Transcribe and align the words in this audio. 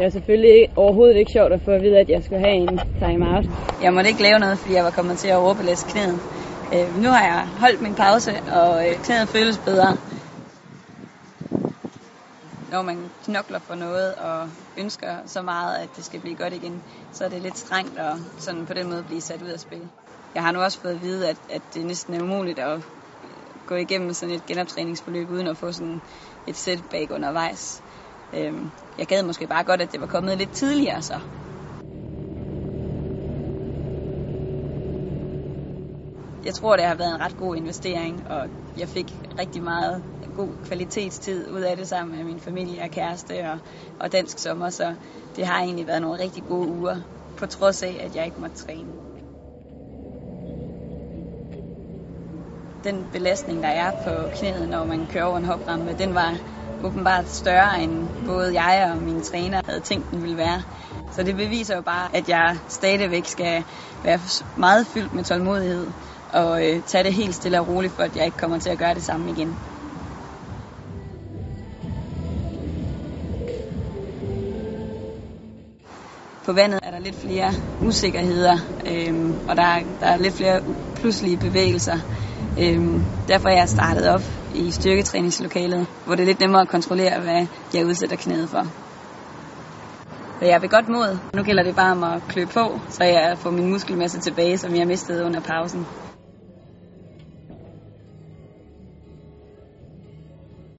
Det 0.00 0.04
var 0.04 0.10
selvfølgelig 0.10 0.68
overhovedet 0.76 1.16
ikke 1.16 1.32
sjovt 1.32 1.52
at 1.52 1.60
få 1.60 1.70
at 1.70 1.82
vide, 1.82 1.98
at 1.98 2.08
jeg 2.08 2.22
skulle 2.24 2.40
have 2.40 2.54
en 2.54 2.80
time-out. 2.98 3.44
Jeg 3.82 3.92
måtte 3.94 4.10
ikke 4.10 4.22
lave 4.22 4.38
noget, 4.38 4.58
fordi 4.58 4.74
jeg 4.74 4.84
var 4.84 4.90
kommet 4.90 5.18
til 5.18 5.28
at 5.28 5.36
overbelæse 5.36 5.86
knæet. 5.88 6.20
Øh, 6.74 6.96
nu 7.02 7.08
har 7.08 7.24
jeg 7.24 7.48
holdt 7.48 7.80
min 7.80 7.94
pause, 7.94 8.30
og 8.60 8.88
øh, 8.88 8.94
knæet 9.04 9.28
føles 9.28 9.58
bedre. 9.58 9.96
Når 12.70 12.82
man 12.82 13.10
knokler 13.24 13.58
for 13.58 13.74
noget 13.74 14.14
og 14.14 14.50
ønsker 14.76 15.16
så 15.26 15.42
meget, 15.42 15.78
at 15.82 15.88
det 15.96 16.04
skal 16.04 16.20
blive 16.20 16.36
godt 16.36 16.54
igen, 16.54 16.82
så 17.12 17.24
er 17.24 17.28
det 17.28 17.42
lidt 17.42 17.58
strengt 17.58 17.98
at 17.98 18.14
sådan 18.38 18.66
på 18.66 18.74
den 18.74 18.90
måde 18.90 19.02
blive 19.02 19.20
sat 19.20 19.42
ud 19.42 19.48
af 19.48 19.60
spil. 19.60 19.88
Jeg 20.34 20.42
har 20.42 20.52
nu 20.52 20.60
også 20.60 20.80
fået 20.80 20.92
at 20.92 21.02
vide, 21.02 21.28
at, 21.28 21.36
at 21.48 21.62
det 21.74 21.86
næsten 21.86 22.14
er 22.14 22.22
umuligt 22.22 22.58
at 22.58 22.82
gå 23.66 23.74
igennem 23.74 24.12
sådan 24.12 24.34
et 24.34 24.46
genoptræningsforløb 24.46 25.30
uden 25.30 25.46
at 25.46 25.56
få 25.56 25.72
sådan 25.72 26.02
et 26.46 26.56
setback 26.56 27.10
undervejs. 27.10 27.82
Øhm, 28.34 28.72
jeg 28.98 29.06
gad 29.06 29.22
måske 29.22 29.46
bare 29.46 29.64
godt, 29.64 29.82
at 29.82 29.92
det 29.92 30.00
var 30.00 30.06
kommet 30.06 30.38
lidt 30.38 30.52
tidligere 30.52 31.02
så. 31.02 31.20
Jeg 36.44 36.54
tror, 36.54 36.76
det 36.76 36.84
har 36.84 36.94
været 36.94 37.14
en 37.14 37.20
ret 37.20 37.36
god 37.36 37.56
investering, 37.56 38.30
og 38.30 38.48
jeg 38.76 38.88
fik 38.88 39.22
rigtig 39.38 39.62
meget 39.62 40.02
god 40.34 40.54
kvalitetstid 40.62 41.50
ud 41.50 41.60
af 41.60 41.76
det 41.76 41.88
sammen 41.88 42.16
med 42.16 42.24
min 42.24 42.40
familie 42.40 42.82
og 42.82 42.90
kæreste 42.90 43.50
og, 43.50 43.58
og 43.98 44.12
dansk 44.12 44.38
sommer, 44.38 44.70
så 44.70 44.94
det 45.36 45.46
har 45.46 45.60
egentlig 45.60 45.86
været 45.86 46.02
nogle 46.02 46.22
rigtig 46.22 46.44
gode 46.44 46.68
uger, 46.68 47.02
på 47.36 47.46
trods 47.46 47.82
af, 47.82 48.00
at 48.00 48.14
jeg 48.14 48.26
ikke 48.26 48.40
måtte 48.40 48.56
træne. 48.56 48.92
Den 52.84 53.06
belastning, 53.06 53.62
der 53.62 53.68
er 53.68 53.92
på 54.04 54.28
knæet, 54.32 54.68
når 54.68 54.84
man 54.84 55.06
kører 55.06 55.24
over 55.24 55.36
en 55.38 55.44
hoprampe, 55.44 55.94
den 55.94 56.14
var 56.14 56.59
åbenbart 56.84 57.28
større 57.28 57.82
end 57.82 58.08
både 58.26 58.62
jeg 58.62 58.92
og 58.92 59.02
mine 59.02 59.20
træner 59.20 59.60
havde 59.66 59.80
tænkt, 59.80 60.10
den 60.10 60.22
ville 60.22 60.36
være. 60.36 60.62
Så 61.12 61.22
det 61.22 61.36
beviser 61.36 61.76
jo 61.76 61.82
bare, 61.82 62.16
at 62.16 62.28
jeg 62.28 62.56
stadigvæk 62.68 63.26
skal 63.26 63.64
være 64.04 64.20
meget 64.56 64.86
fyldt 64.86 65.14
med 65.14 65.24
tålmodighed 65.24 65.86
og 66.32 66.66
øh, 66.66 66.82
tage 66.82 67.04
det 67.04 67.14
helt 67.14 67.34
stille 67.34 67.60
og 67.60 67.68
roligt, 67.68 67.92
for 67.92 68.02
at 68.02 68.16
jeg 68.16 68.26
ikke 68.26 68.38
kommer 68.38 68.58
til 68.58 68.70
at 68.70 68.78
gøre 68.78 68.94
det 68.94 69.02
samme 69.02 69.30
igen. 69.30 69.56
På 76.44 76.52
vandet 76.52 76.80
er 76.82 76.90
der 76.90 76.98
lidt 76.98 77.16
flere 77.16 77.52
usikkerheder, 77.80 78.58
øhm, 78.86 79.40
og 79.48 79.56
der 79.56 79.62
er, 79.62 79.82
der 80.00 80.06
er 80.06 80.16
lidt 80.16 80.34
flere 80.34 80.60
pludselige 80.94 81.36
bevægelser. 81.36 81.98
Øhm, 82.62 83.04
derfor 83.28 83.48
er 83.48 83.56
jeg 83.56 83.68
startet 83.68 84.08
op 84.08 84.22
i 84.54 84.70
styrketræningslokalet, 84.70 85.86
hvor 86.04 86.14
det 86.14 86.22
er 86.22 86.26
lidt 86.26 86.40
nemmere 86.40 86.62
at 86.62 86.68
kontrollere, 86.68 87.20
hvad 87.20 87.46
jeg 87.74 87.86
udsætter 87.86 88.16
knæet 88.16 88.48
for. 88.48 88.64
Og 90.40 90.46
jeg 90.46 90.54
er 90.54 90.60
ved 90.60 90.68
godt 90.68 90.88
mod. 90.88 91.18
Nu 91.36 91.42
gælder 91.42 91.62
det 91.62 91.76
bare 91.76 91.92
om 91.92 92.04
at 92.04 92.22
klø 92.28 92.44
på, 92.44 92.80
så 92.88 93.04
jeg 93.04 93.38
får 93.38 93.50
min 93.50 93.70
muskelmasse 93.70 94.20
tilbage, 94.20 94.58
som 94.58 94.74
jeg 94.74 94.86
mistede 94.86 95.24
under 95.24 95.40
pausen. 95.40 95.86